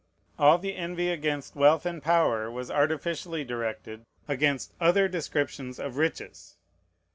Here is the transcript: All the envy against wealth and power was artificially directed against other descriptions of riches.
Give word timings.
All 0.39 0.57
the 0.57 0.75
envy 0.75 1.09
against 1.11 1.55
wealth 1.55 1.85
and 1.85 2.01
power 2.01 2.49
was 2.49 2.71
artificially 2.71 3.43
directed 3.43 4.03
against 4.27 4.73
other 4.81 5.07
descriptions 5.07 5.77
of 5.79 5.97
riches. 5.97 6.57